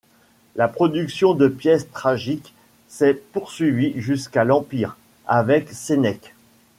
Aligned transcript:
La 0.55 0.67
production 0.67 1.35
de 1.35 1.47
pièces 1.47 1.91
tragiques 1.91 2.55
s'est 2.87 3.13
poursuivie 3.13 3.93
jusqu'à 4.01 4.43
l'empire, 4.43 4.97
avec 5.27 5.69
Sénèque. 5.69 6.33